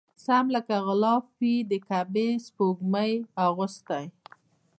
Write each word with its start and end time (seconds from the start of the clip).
سم 0.25 0.45
لکه 0.55 0.75
غلاف 0.85 1.23
وي 1.39 1.55
د 1.71 1.73
کعبې 1.87 2.27
سپوږمۍ 2.45 3.11
اغوستی 3.45 4.05